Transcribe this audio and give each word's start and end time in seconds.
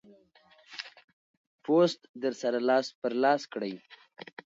پوسټ 1.63 1.99
در 2.21 2.33
سره 2.41 2.57
لاس 2.69 2.87
پر 2.99 3.13
لاس 3.23 3.41
کړئ. 3.53 3.73